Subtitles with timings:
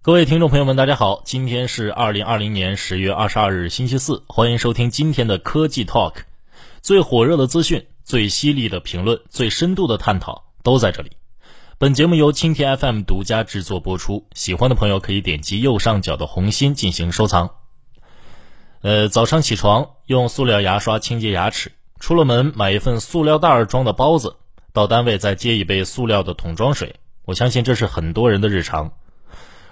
[0.00, 6.14] 各位听众朋友们，大家好，今天是二零二零年十月二十二日，星期四，欢迎收听今天的科技 Talk，
[6.80, 11.10] 最火热的资讯、最犀利的评论、最深度的探讨都在这里。
[11.78, 17.50] 本节目由蜻蜓 FM 独家制作播出，喜欢的朋友可以点击右上角的红心进行收藏。
[18.82, 24.36] 呃，早上起床用塑料牙刷清洁牙齿，出了门买一份塑料袋装的包子，
[24.72, 26.94] 到单位再接一杯塑料的桶装水。
[27.24, 28.92] 我相信这是很多人的日常。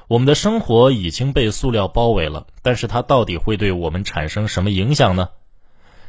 [0.09, 5.31] 我们的生活已经被塑料包围了，但是它到底会对我们产生什么影响呢？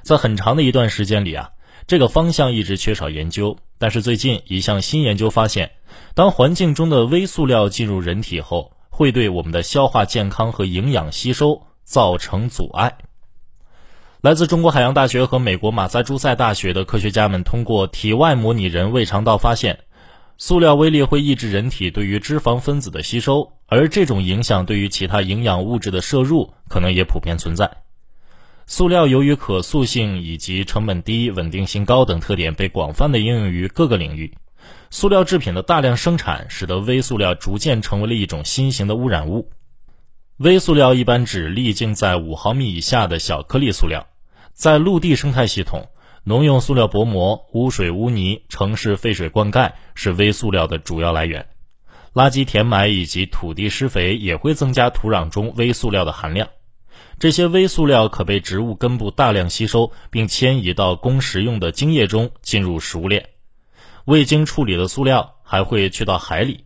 [0.03, 1.49] 在很长的一段时间里啊，
[1.87, 3.57] 这个方向一直缺少研究。
[3.79, 5.71] 但是最近一项新研究发现，
[6.13, 12.97] 当环境中的微塑料进入人体后，会对我们的消化健康和营养吸收造成阻碍。
[14.21, 19.79] 来自中国海洋大学和美国马萨诸塞大学的科学家们通过体外模拟人胃肠道发现，
[20.39, 27.77] 塑料微粒会抑制人体对于脂肪分子的吸收，而这种影响对于其他营养物质的摄入可能也普遍存在。
[28.67, 34.37] 塑料由于可塑性以及成本低、稳定性高等特点，被广泛的应用于各个领域。
[34.91, 39.49] 塑料制品的大量生产，使得微塑料逐渐成为了一种新型的污染物。
[40.37, 44.05] 微塑料一般指粒径在五毫米以下的小颗粒塑料，
[44.53, 45.89] 在陆地生态系统，
[46.27, 51.47] 农用塑料薄膜、污水污泥、城市废水灌溉是微塑料的主要来源。
[52.13, 56.49] 垃圾填埋以及土地施肥也会增加土壤中微塑料的含量。
[57.17, 63.29] 这些微塑料可被植物根部大量吸收，并迁移到供食用的茎叶中，进入食物链。
[64.03, 66.65] 未经处理的塑料还会去到海里，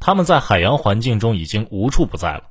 [0.00, 2.42] 它们在海洋环境中已经无处不在了。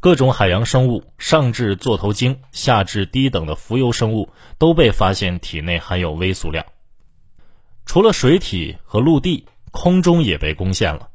[0.00, 6.64] 各种海洋生物，上至座头鲸，下至低等的浮游生物，都被发现体内含有微塑料。
[7.84, 11.10] 除了水体和陆地，空中也被攻陷了。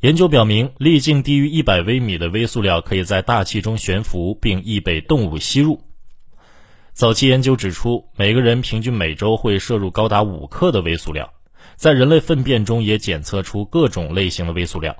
[0.00, 5.82] 研究表明，粒径低于一百微米的微塑料可以在大气中悬浮，并易被动物吸入。
[6.94, 11.30] 早期研究指出，每个人平均每周会摄入高达五克的微塑料。
[11.76, 14.96] 在人类粪便中也检测出各种类型的微塑料，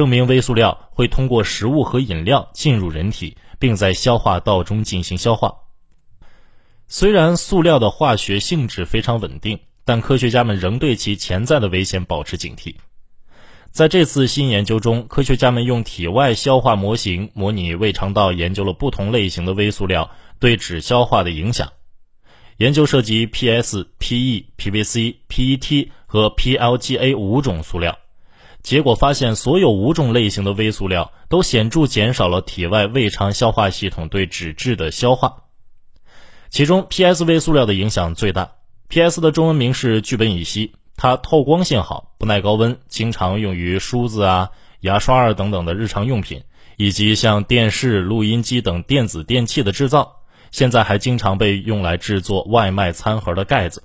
[0.00, 5.54] 证明微塑料会通过食物和饮料进入人体，并在消化道中进行消化。
[6.88, 12.76] 虽然塑料的化学性质非常稳定，但科学家们仍对其潜在的危险保持警惕。
[13.70, 21.70] 在这次新研究中，科学家们用体外消化模型模拟胃肠道，研究了不同类型的微塑料对脂消化的影响。
[22.56, 27.98] 研究涉及 PS、PE、PVC、PET 和 PLGA 五种塑料，
[28.62, 35.44] 结果发现，所有五种类型的微塑料都显著减少了体外胃肠消化系统对脂质的消化。
[36.50, 38.52] 其中，PS 微塑料的影响最大。
[38.88, 40.72] PS 的中文名是聚苯乙烯。
[40.96, 44.50] 它透光性好，不耐高温，经常用于梳子啊、
[44.80, 46.42] 牙刷啊等等的日常用品，
[46.76, 50.16] 以及像电视、录音机等电子电器的制造。
[50.50, 53.84] 现在还经常被用来制作外卖餐盒的盖子。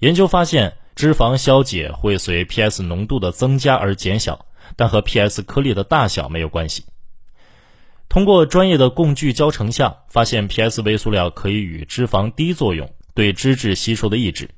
[0.00, 6.84] 研究发现，脂肪消解会随 PS 浓度的增加而减小，但和 PS 颗粒的大小没有关系。
[8.08, 14.50] 通过专业的共聚焦成像，发现 PS 微塑料可以与脂肪低作用，对脂质吸收的抑制。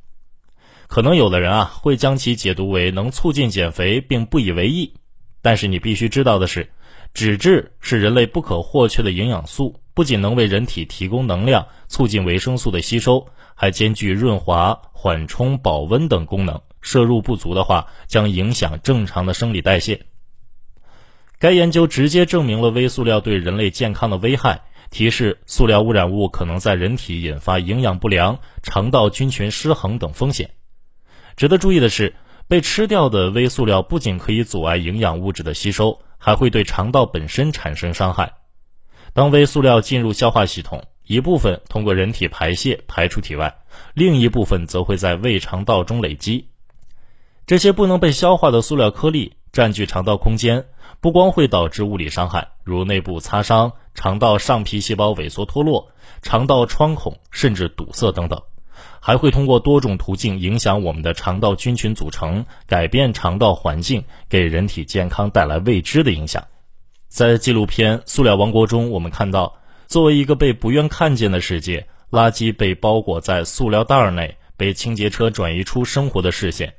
[0.88, 4.94] 可能有的人啊会将其解读为能促进减肥，并不以为意。
[5.40, 6.70] 但是你必须知道的是，
[7.14, 16.60] 脂质是人类不可或缺的营养素，不仅能为人体提供能量，促进维生素的吸收，还兼具润滑、缓冲、保温等功能。
[16.80, 20.04] 摄入不足的话，将影响正常的生理代谢。
[21.38, 30.50] 该研究直接证明了微塑料对人类健康的危害，提示塑料污染物可能在人体引发营养不良、肠道菌群失衡等风险。
[31.36, 32.14] 值得注意的是，
[32.48, 38.34] 被吃掉的微塑料不仅可以阻碍营养物质的吸收，还会对肠道本身产生伤害。
[39.14, 43.56] 当微塑料进入消化系统，一部分通过人体排泄排出体外，
[43.92, 46.48] 另一部分则会在胃肠道中累积。
[47.46, 50.64] 这些不能被消化的塑料颗粒占据肠道空间，
[51.00, 55.92] 不光会导致物理伤害，如内部擦伤、肠道上皮细胞萎缩脱落、
[56.22, 58.40] 肠道穿孔甚至堵塞等等。
[58.98, 66.42] 还会通过多种途径影响我们的肠道菌群组成，改变肠道环境，给人体健康带来未知的影响。
[67.08, 76.74] 在纪录片《塑料王国》中，我们看到，作为一个被不愿看见的世界，垃圾被包裹在塑料袋内，被清洁车转移出生活的视线。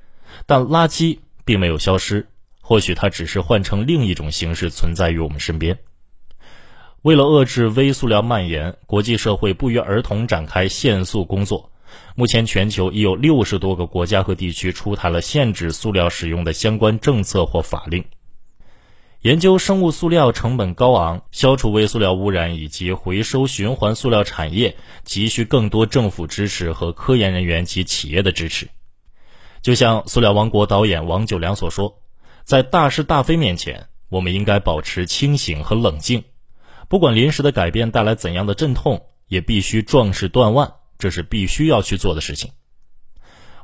[0.45, 2.27] 但垃圾并没有消失，
[2.61, 5.77] 或许它只是换成另一种形式存在于我们身边。
[7.03, 11.71] 为了遏制微塑料蔓延，国际社会不约而同展开限塑工作。
[12.15, 18.03] 目前，全球已有六十多个国家和地区出台了限制塑料使用的相关政策或法令。
[19.25, 28.69] 研究生物塑料成本高昂，消除微塑料污染以及回收循环塑料产业急需更多政府支持和科研人员及企业的支持。
[29.63, 32.03] 就像《塑料王国》导演王九良所说，
[32.43, 36.23] 在大是大非面前，我们应该保持清醒和冷静。
[36.87, 42.51] 不管临时的改变带来怎样的阵痛，也必须壮士断腕，这是必须要去做的事情。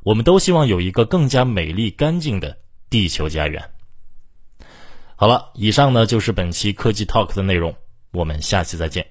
[0.01, 2.57] 我们都希望有一个更加美丽、干净的
[2.89, 3.69] 地球家园。
[5.21, 7.75] 好了，以上呢就是本期科技 Talk 的内容，
[8.11, 9.10] 我们下期再见。